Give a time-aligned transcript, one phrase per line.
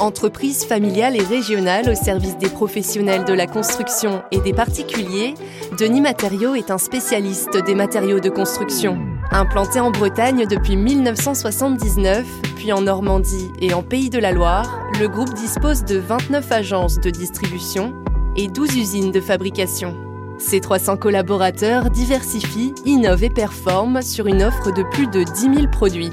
[0.00, 5.34] Entreprise familiale et régionale au service des professionnels de la construction et des particuliers,
[5.78, 8.98] Denis Matériaux est un spécialiste des matériaux de construction.
[9.30, 15.08] Implanté en Bretagne depuis 1979, puis en Normandie et en Pays de la Loire, le
[15.08, 17.94] groupe dispose de 29 agences de distribution
[18.36, 19.94] et 12 usines de fabrication.
[20.38, 25.68] Ses 300 collaborateurs diversifient, innovent et performent sur une offre de plus de 10 000
[25.70, 26.10] produits.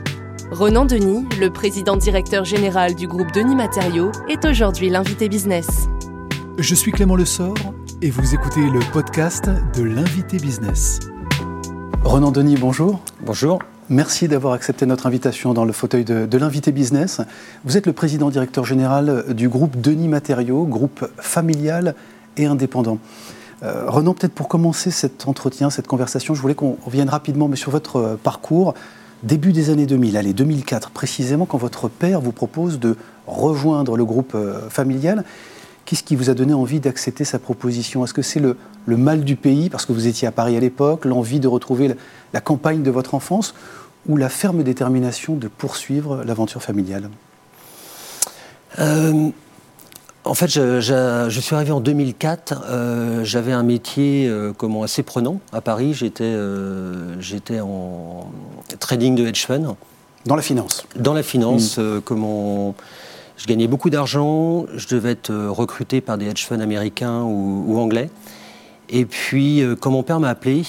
[0.51, 5.87] Ronan Denis, le président directeur général du groupe Denis Matériaux, est aujourd'hui l'invité business.
[6.57, 7.55] Je suis Clément Lessort
[8.01, 10.99] et vous écoutez le podcast de l'invité business.
[12.03, 12.99] Ronan Denis, bonjour.
[13.25, 13.59] Bonjour.
[13.87, 17.21] Merci d'avoir accepté notre invitation dans le fauteuil de, l'invité business.
[17.63, 21.95] Vous êtes le président directeur général du groupe Denis Matériaux, groupe familial
[22.35, 22.97] et indépendant.
[23.63, 27.55] Euh, Renan, peut-être pour commencer cet entretien, cette conversation, je voulais qu'on revienne rapidement mais
[27.55, 28.73] sur votre euh, parcours.
[29.23, 32.95] Début des années 2000, allez, 2004 précisément, quand votre père vous propose de
[33.27, 35.23] rejoindre le groupe euh, familial,
[35.85, 38.03] qu'est-ce qui vous a donné envie d'accepter sa proposition?
[38.03, 41.05] Est-ce que c'est le, mal du pays, parce que vous étiez à Paris à l'époque,
[41.05, 41.93] l'envie de retrouver
[42.33, 43.53] la, campagne de votre enfance,
[44.07, 47.09] ou la ferme détermination de poursuivre l'aventure familiale?
[48.79, 49.29] Euh,
[50.23, 52.63] En fait, je, suis arrivé en 2004.
[52.69, 55.93] Euh, j'avais un métier comment, assez prenant à Paris.
[55.93, 58.31] J'étais en
[58.79, 59.75] trading de hedge fund.
[60.25, 61.81] Dans la finance Dans la finance, mm.
[61.81, 62.75] euh, comment...
[63.37, 67.79] Je gagnais beaucoup d'argent, je devais être euh, recruté par des hedge funds américains ou,
[67.79, 68.11] anglais.
[68.89, 70.63] Et puis, euh, quand mon père m'a appelé,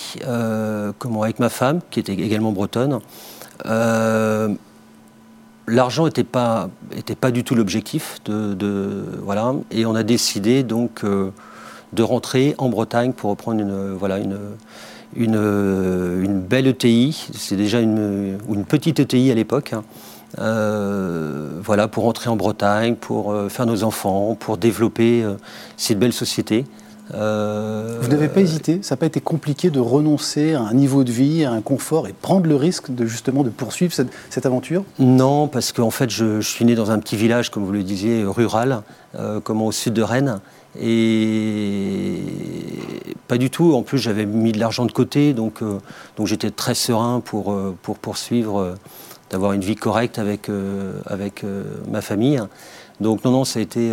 [0.99, 3.01] comment, avec ma femme, qui était également bretonne,
[5.67, 6.69] l'argent n'était pas,
[7.33, 8.21] du tout l'objectif.
[9.71, 11.05] Et on a décidé donc
[11.93, 13.61] de rentrer en Bretagne pour reprendre
[15.15, 18.39] une, belle ETI, c'est déjà une,
[18.69, 19.85] petite ETI à l'époque, hein.
[20.39, 21.61] euh,
[21.91, 25.35] pour rentrer en Bretagne, pour euh, faire nos enfants, pour développer euh,
[25.77, 26.65] cette belle société.
[27.13, 31.13] Vous n'avez pas hésité Ça n'a pas été compliqué de renoncer à un niveau de
[31.13, 34.85] vie, à un confort et prendre le risque de justement de poursuivre cette, cette aventure?
[34.99, 37.83] Non, parce qu'en fait, je, je, suis né dans un petit village, comme vous le
[37.83, 38.83] disiez, rural,
[39.45, 40.41] comme au sud de Rennes.
[40.81, 42.23] Et
[43.29, 43.75] pas du tout.
[43.75, 45.79] En plus, j'avais mis de l'argent de côté, donc, euh,
[46.17, 48.75] donc j'étais très serein pour, euh, pour poursuivre, euh,
[49.33, 50.49] d'avoir une vie correcte avec,
[51.07, 51.45] avec
[51.91, 52.41] ma famille.
[53.01, 53.91] Donc non, non, ça a été...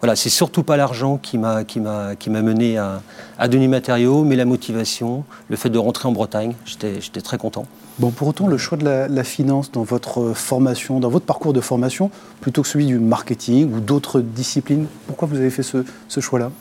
[0.00, 3.02] voilà, c'est surtout pas l'argent qui m'a, qui, m'a, qui m'a mené à,
[3.38, 7.38] à Denis Matériaux, mais la motivation, le fait de rentrer en Bretagne, j'étais, j'étais très
[7.38, 7.64] content.
[7.98, 11.62] Bon, pour autant, le choix de la, finance dans votre formation, dans votre parcours de
[11.62, 12.10] formation,
[12.42, 16.52] plutôt que celui du marketing ou d'autres disciplines, pourquoi vous avez fait ce, ce choix-là?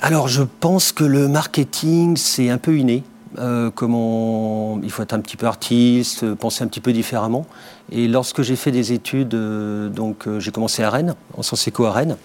[0.00, 3.04] Alors je pense que le marketing, c'est un peu inné.
[3.38, 7.46] Euh, comment il faut être un petit peu artiste, penser un petit peu différemment.
[7.90, 11.66] Et lorsque j'ai fait des études, euh, donc euh, j'ai commencé à Rennes, en sciences
[11.66, 12.16] éco à Rennes,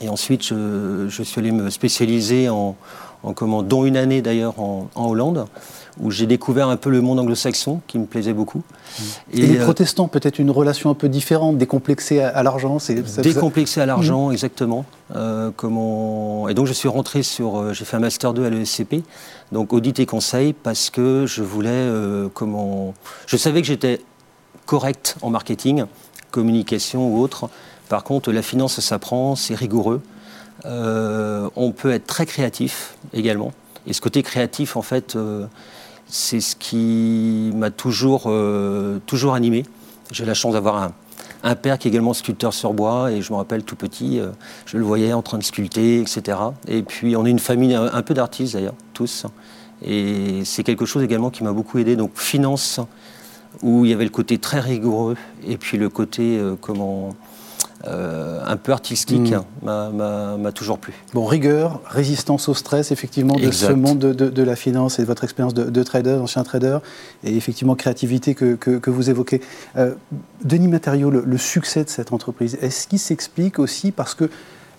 [0.00, 2.76] et ensuite je, suis allé me spécialiser en,
[3.22, 5.46] en comment, dont une année d'ailleurs en, Hollande,
[6.00, 8.62] où j'ai découvert un peu le monde anglo-saxon qui me plaisait beaucoup.
[9.32, 12.78] Et, les protestants, peut-être une relation un peu différente, décomplexée à, l'argent
[13.22, 14.32] Décomplexée à l'argent, mmh.
[14.32, 14.84] exactement.
[15.56, 16.48] comment...
[16.48, 17.74] Et donc je suis rentré sur.
[17.74, 19.02] j'ai fait un Master 2 à l'ESCP,
[19.50, 21.88] donc audit et conseil, parce que je voulais.
[22.34, 22.94] comment...
[23.26, 24.00] Je savais que j'étais
[24.68, 25.86] correct en marketing,
[26.30, 27.48] communication ou autre.
[27.88, 30.02] Par contre, la finance, ça s'apprend, c'est rigoureux.
[30.66, 33.52] Euh, on peut être très créatif également.
[33.86, 35.46] Et ce côté créatif, en fait, euh,
[36.06, 39.64] c'est ce qui m'a toujours, euh, toujours animé.
[40.10, 40.90] J'ai la chance d'avoir
[41.42, 44.20] un, père qui est également sculpteur sur bois, et je me rappelle tout petit,
[44.66, 46.38] je le voyais en train de sculpter, etc.
[46.66, 49.26] Et puis on est une famille un, peu d'artistes d'ailleurs, tous.
[49.82, 51.94] Et c'est quelque chose également qui m'a beaucoup aidé.
[51.94, 52.80] Donc finance,
[53.62, 55.16] où il y avait le côté très rigoureux,
[55.46, 57.14] et puis le côté comment
[57.90, 59.32] euh, un peu artistique
[59.62, 59.66] hmm.
[59.66, 60.92] m'a toujours plu.
[61.14, 65.24] Bon, rigueur, résistance au stress, effectivement, de ce monde de, la finance et de votre
[65.24, 66.78] expérience de, trader, ancien trader,
[67.24, 69.40] et effectivement créativité que, vous évoquez.
[69.76, 69.94] Euh,
[70.44, 74.30] Denis Matériaux, le, succès de cette entreprise, est-ce qu'il s'explique aussi parce que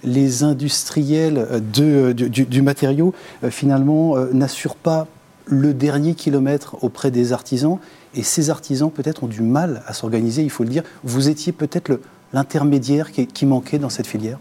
[0.03, 3.13] les industriels de, du, matériau,
[3.43, 5.07] euh, finalement, n'assurent pas
[5.45, 7.79] le dernier kilomètre auprès des artisans,
[8.15, 10.83] et ces artisans, peut-être, ont du mal à s'organiser, il faut le dire.
[11.03, 12.01] Vous étiez peut-être le
[12.33, 14.37] l'intermédiaire qui, manquait dans cette filière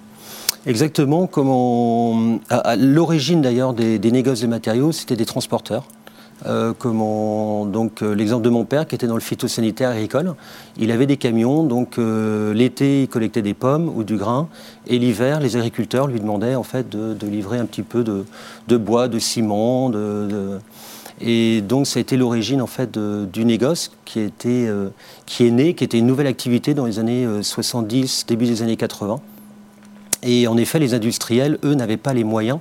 [0.66, 1.28] Exactement,
[2.50, 5.84] à, l'origine d'ailleurs des, négoces de matériaux, c'était des transporteurs.
[6.46, 6.72] Euh,
[7.64, 10.34] donc euh, l'exemple de mon père qui était dans le phytosanitaire agricole,
[10.76, 14.48] il avait des camions, donc euh, l'été il collectait des pommes ou du grain,
[14.86, 19.08] et l'hiver les agriculteurs lui demandaient en fait de, livrer un petit peu de, bois,
[19.08, 19.90] de ciment,
[21.20, 24.68] et donc ça a été l'origine en fait du négoce qui, était,
[25.26, 28.76] qui est né, qui était une nouvelle activité dans les années 70, début des années
[28.76, 29.20] 80.
[30.22, 32.58] Et en effet, les industriels, eux, n'avaient pas les moyens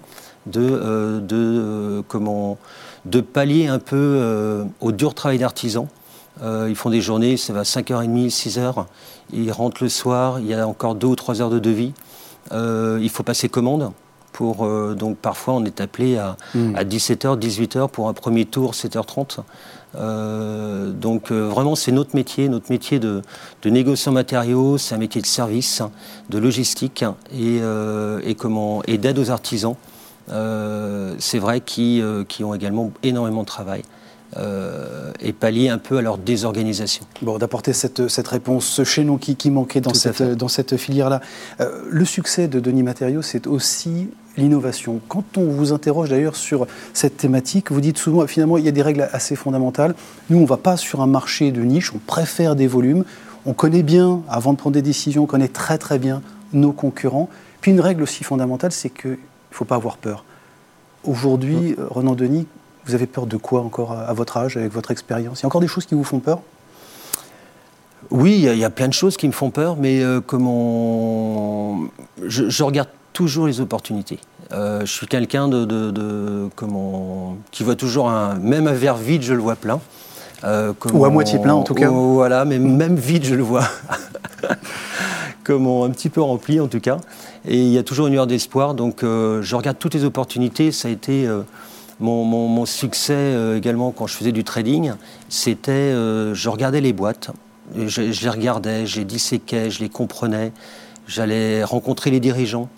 [0.48, 2.57] de, de comment
[3.07, 5.88] de pallier un peu euh, au dur travail d'artisan.
[6.44, 8.86] Euh, ils font des journées, ça va 5h30, 6h.
[9.33, 11.94] Ils rentrent le soir, il y a encore 2 ou 3 heures de devis.
[12.51, 13.92] Euh, il faut passer commande.
[14.38, 17.39] Pour, donc parfois on est appelé à, 17h, hmm.
[17.39, 19.39] 18h pour un premier tour, 7h30.
[20.92, 23.24] donc vraiment c'est notre métier, notre métier de,
[23.63, 25.81] de négociant matériaux, c'est un métier de service,
[26.30, 27.04] de logistique
[27.34, 27.62] et,
[28.24, 29.75] et, comment, et d'aide aux artisans.
[30.31, 33.84] Euh, c'est vrai, qui, euh, qui, ont également énormément de travail.
[34.36, 37.06] Euh, et pallier un peu à leur désorganisation.
[37.22, 41.22] Bon, d'apporter cette, cette, réponse, ce chaînon qui, qui manquait dans cette, dans cette filière-là.
[41.60, 45.01] le succès de Denis Matériaux, c'est aussi l'innovation.
[45.07, 48.72] Quand on vous interroge d'ailleurs sur cette thématique, vous dites souvent, finalement, il y a
[48.72, 49.95] des règles assez fondamentales.
[50.30, 53.04] Nous, on ne va pas sur un marché de niche, on préfère des volumes.
[53.45, 56.22] On connaît bien, avant de prendre des décisions, on connaît très très bien
[56.54, 57.30] nos concurrents.
[57.62, 60.24] Puis une règle aussi fondamentale, c'est que il ne faut pas avoir peur.
[61.04, 62.48] Aujourd'hui, euh, Renan Denis,
[62.86, 65.39] vous avez peur de quoi encore à votre âge, avec votre expérience?
[65.39, 66.42] Il y a encore des choses qui vous font peur?
[68.12, 71.81] Oui, il y, a plein de choses qui me font peur, mais euh, comment
[72.24, 72.88] je, regarde
[73.18, 74.19] toujours les opportunités.
[74.52, 79.34] Euh, je suis quelqu'un de, comment qui voit toujours un même un verre vide, je
[79.34, 79.80] le vois plein.
[80.94, 81.90] Ou à moitié plein en tout cas.
[81.90, 83.68] voilà, mais même vide, je le vois.
[85.48, 86.98] comment un petit peu rempli en tout cas.
[87.48, 88.75] Et il y a toujours une lueur d'espoir.
[88.75, 90.74] Donc euh, je regarde toutes les opportunités.
[90.74, 91.42] Ça a été euh,
[92.02, 94.92] mon, succès euh, également quand je faisais du trading.
[95.30, 97.31] C'était, je regardais les boîtes.
[97.75, 100.52] Je, les regardais, je les disséquais, je les comprenais.
[101.08, 102.70] J'allais rencontrer les dirigeants.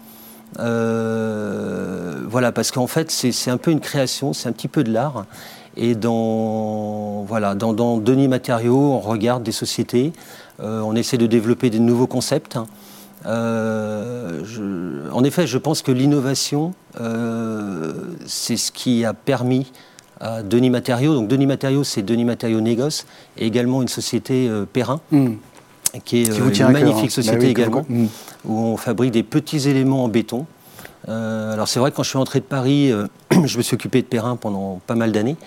[0.57, 5.25] Voilà, parce qu'en fait, c'est un peu une création, c'est un petit peu de l'art.
[5.77, 10.13] Et dans, dans, Denis Matériaux, on regarde des sociétés,
[10.59, 12.57] on essaie de développer des nouveaux concepts.
[13.25, 14.41] Euh,
[15.11, 17.93] en effet, je pense que l'innovation, euh,
[18.25, 19.71] c'est ce qui a permis
[20.21, 23.05] à Denis Matériaux, donc Denis Matériaux, c'est Denis Matériaux Négoce,
[23.37, 25.35] et également une société euh, Perrin, hmm.
[26.05, 27.85] Qui est une magnifique bah société également,
[28.45, 30.45] où on fabrique des petits éléments en béton.
[31.07, 32.91] alors c'est vrai que quand je suis entré de Paris,
[33.31, 35.37] je me suis occupé de Perrin pendant pas mal d'années,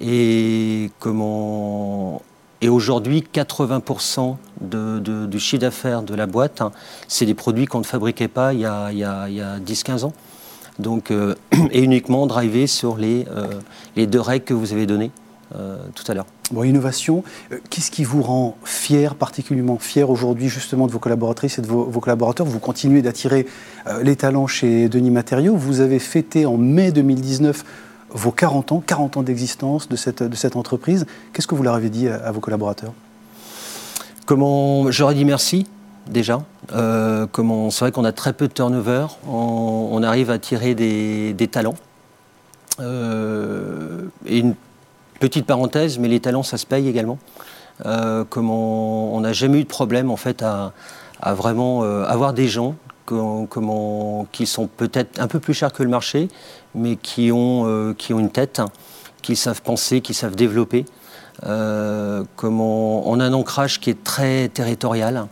[0.00, 2.22] et comment
[2.62, 6.70] et aujourd'hui, 80% du chiffre d'affaires de la boîte, hein,
[7.08, 10.12] c'est des produits qu'on ne fabriquait pas il y a, a, 10-15 ans.
[10.78, 11.34] Donc, euh,
[11.72, 13.48] et uniquement drivé sur les, euh,
[13.96, 15.21] les deux règles que vous avez données euh,
[15.52, 16.26] tout à l'heure.
[16.50, 17.24] Bon, innovation,
[17.70, 21.84] qu'est-ce qui vous rend fier, particulièrement fier aujourd'hui justement de vos collaboratrices et de vos,
[21.84, 22.46] vos collaborateurs?
[22.46, 23.46] Vous continuez d'attirer
[24.02, 25.56] les talents chez Denis Matériaux.
[25.56, 27.64] Vous avez fêté en mai 2019
[28.14, 31.06] vos 40 ans, 40 ans d'existence de cette, de cette entreprise.
[31.32, 32.92] Qu'est-ce que vous leur avez dit à, vos collaborateurs?
[34.26, 35.66] Comment J'aurais dit merci
[36.08, 36.42] déjà.
[36.72, 39.06] Euh, comment c'est vrai qu'on a très peu de turnover.
[39.26, 41.76] On, arrive à tirer des, talents.
[42.80, 44.54] Euh, et une
[45.22, 47.18] petite parenthèse, mais les talents, ça se paye également.
[47.86, 50.72] Euh, comment on n'a jamais eu de problème en fait à,
[51.34, 52.74] vraiment avoir des gens
[54.32, 56.28] qui sont peut-être un peu plus chers que le marché,
[56.74, 58.60] mais qui ont, euh, une tête,
[59.22, 60.84] qui savent penser, qui savent développer.
[61.44, 65.26] Euh, comment, on a un ancrage qui est très territorial.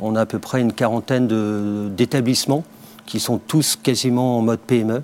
[0.00, 1.26] On a à peu près une quarantaine
[1.94, 2.64] d'établissements
[3.06, 5.02] qui sont tous quasiment en mode PME.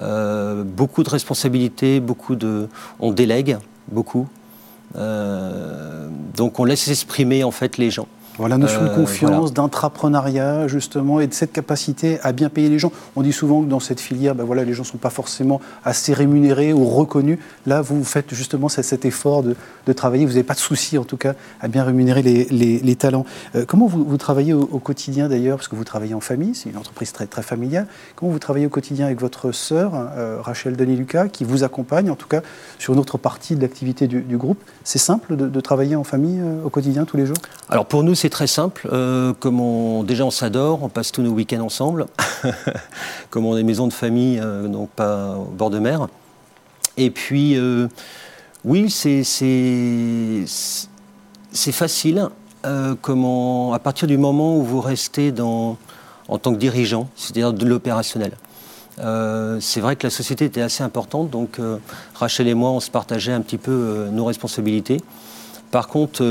[0.00, 2.68] Euh, beaucoup de responsabilités, beaucoup de,
[3.00, 3.58] on délègue
[3.90, 4.28] beaucoup.
[4.94, 8.08] donc on laisse exprimer en fait les gens.
[8.46, 12.78] La notion de euh, confiance, d'intrapreneuriat, justement, et de cette capacité à bien payer les
[12.78, 12.92] gens.
[13.16, 15.60] On dit souvent que dans cette filière, ben voilà, les gens ne sont pas forcément
[15.84, 17.38] assez rémunérés ou reconnus.
[17.66, 19.56] Là, vous faites justement cet, effort de,
[19.92, 20.24] travailler.
[20.24, 23.26] Vous n'avez pas de souci, en tout cas, à bien rémunérer les, talents.
[23.56, 26.76] Euh, comment vous, travaillez au, quotidien, d'ailleurs, parce que vous travaillez en famille, c'est une
[26.76, 27.86] entreprise très, très familiale.
[28.14, 32.16] Comment vous travaillez au quotidien avec votre sœur, euh, Rachel Denis-Lucas, qui vous accompagne, en
[32.16, 32.42] tout cas,
[32.78, 34.62] sur une autre partie de l'activité du, groupe?
[34.84, 37.36] C'est simple de, travailler en famille au quotidien, tous les jours?
[37.68, 38.88] Alors, pour nous, c'est très simple.
[38.92, 42.06] Euh, comme on, déjà, on s'adore, on passe tous nos week-ends ensemble.
[43.30, 46.08] comme on est maison de famille, euh, donc pas au bord de mer.
[46.96, 47.88] Et puis, euh,
[48.64, 49.24] oui, c'est
[51.72, 52.28] facile.
[53.02, 55.76] comment, à partir du moment où vous restez dans,
[56.28, 58.32] en tant que dirigeant, c'est-à-dire de l'opérationnel.
[59.60, 61.60] c'est vrai que la société était assez importante, donc
[62.14, 65.00] Rachel et moi, on se partageait un petit peu nos responsabilités.
[65.70, 66.22] Par contre,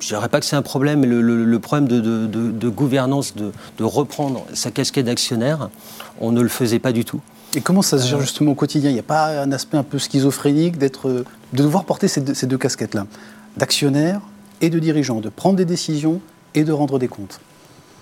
[0.00, 4.70] je dirais pas que c'est un problème, mais le, problème de, gouvernance, de, reprendre sa
[4.70, 5.68] casquette d'actionnaire,
[6.20, 7.20] on ne le faisait pas du tout.
[7.54, 8.90] Et comment ça se gère euh, justement au quotidien?
[8.90, 11.24] Il n'y a pas un aspect un peu schizophrénique d'être, de
[11.62, 13.06] devoir porter ces deux, casquettes-là,
[13.56, 14.20] d'actionnaire
[14.60, 16.20] et de dirigeant, de prendre des décisions
[16.54, 17.40] et de rendre des comptes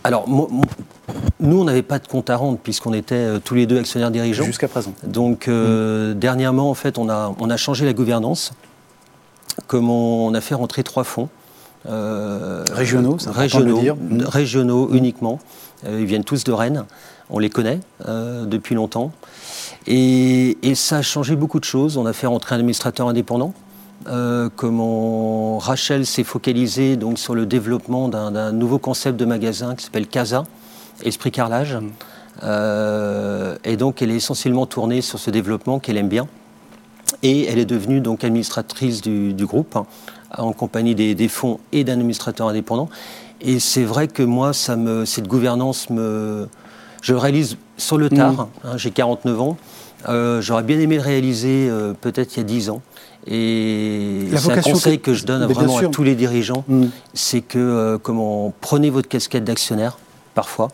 [0.04, 3.78] alors, nous, on n'avait pas de compte à rendre puisqu'on était euh, tous les deux
[3.78, 4.44] actionnaires dirigeants.
[4.44, 4.94] Jusqu'à présent.
[5.02, 6.18] Donc, euh, mmh.
[6.18, 8.52] dernièrement, en fait, on a, on a changé la gouvernance.
[9.66, 11.28] Comme on a fait rentrer trois fonds.
[11.86, 13.96] Euh, régionaux, c'est régionaux, dire.
[14.26, 15.38] régionaux uniquement.
[15.86, 16.84] Euh, ils viennent tous de Rennes.
[17.30, 19.12] On les connaît euh, depuis longtemps.
[19.86, 21.96] Et, ça a changé beaucoup de choses.
[21.96, 23.54] On a fait rentrer un administrateur indépendant.
[24.56, 30.06] comment Rachel s'est focalisée donc sur le développement d'un nouveau concept de magasin qui s'appelle
[30.06, 30.44] Casa,
[31.04, 31.76] Esprit Carrelage.
[31.76, 32.48] Mm.
[33.64, 36.26] et donc elle est essentiellement tournée sur ce développement qu'elle aime bien.
[37.22, 39.78] Et elle est devenue donc administratrice du, du groupe
[40.36, 42.88] en compagnie des, fonds et d'un administrateur indépendant.
[43.40, 46.48] Et c'est vrai que moi, ça me, cette gouvernance me.
[47.00, 48.48] Je réalise sur le tard, mmh.
[48.64, 49.56] hein, j'ai 49 ans.
[50.08, 52.82] Euh, j'aurais bien aimé le réaliser euh, peut-être il y a 10 ans.
[53.26, 56.86] Et c'est un conseil que, je donne vraiment à tous les dirigeants, mmh.
[57.14, 59.98] c'est que euh, comment prenez votre casquette d'actionnaire
[60.34, 60.68] parfois.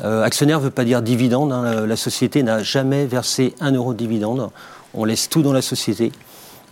[0.00, 1.52] actionnaire ne veut pas dire dividende.
[1.52, 1.86] Hein.
[1.86, 4.48] la société n'a jamais versé un euro de dividende.
[4.94, 6.12] On laisse tout dans la société.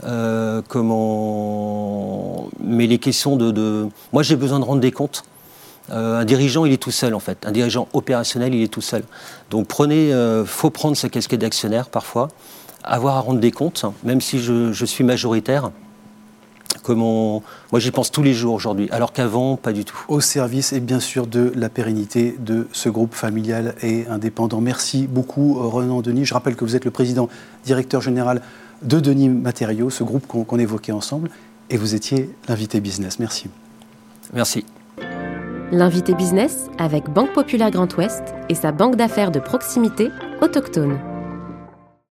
[0.05, 2.49] Euh, comment...
[2.63, 5.25] Mais les questions de, Moi, j'ai besoin de rendre des comptes.
[5.93, 7.47] Euh, un dirigeant, il est tout seul en fait.
[7.47, 9.03] Un dirigeant opérationnel, il est tout seul.
[9.51, 12.29] Donc prenez, euh, faut prendre sa casquette d'actionnaire parfois,
[12.85, 15.71] avoir à rendre des comptes, même si je, suis majoritaire.
[16.85, 17.43] Comment...
[17.73, 19.99] Moi, j'y pense tous les jours aujourd'hui, alors qu'avant, pas du tout.
[20.09, 24.61] Au service et bien sûr de la pérennité de ce groupe familial et indépendant.
[24.61, 26.25] Merci beaucoup, Renan Denis.
[26.25, 27.29] Je rappelle que vous êtes le président
[27.65, 28.41] directeur général
[28.83, 31.31] de Denis Matériaux, ce groupe qu'on évoquait ensemble,
[31.69, 33.19] et vous étiez l'invité business.
[33.19, 33.49] Merci.
[34.33, 34.65] Merci.
[35.73, 40.09] L'invité business avec Banque Populaire Grand Ouest et sa banque d'affaires de proximité
[40.41, 40.99] autochtone.